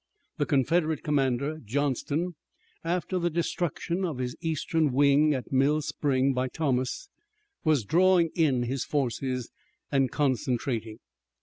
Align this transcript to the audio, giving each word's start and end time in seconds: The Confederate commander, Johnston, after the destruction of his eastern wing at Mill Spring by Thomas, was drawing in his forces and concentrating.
The 0.37 0.47
Confederate 0.47 1.03
commander, 1.03 1.59
Johnston, 1.63 2.33
after 2.83 3.19
the 3.19 3.29
destruction 3.29 4.03
of 4.03 4.17
his 4.17 4.35
eastern 4.41 4.91
wing 4.91 5.35
at 5.35 5.51
Mill 5.51 5.83
Spring 5.83 6.33
by 6.33 6.47
Thomas, 6.47 7.07
was 7.63 7.85
drawing 7.85 8.31
in 8.33 8.63
his 8.63 8.83
forces 8.83 9.51
and 9.91 10.09
concentrating. 10.09 10.97